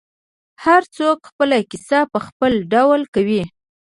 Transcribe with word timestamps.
هر 0.63 0.81
څوک 0.97 1.17
خپله 1.29 1.57
کیسه 1.71 1.99
په 2.11 2.19
خپل 2.27 2.51
ډول 2.73 3.01
کوي. 3.13 3.43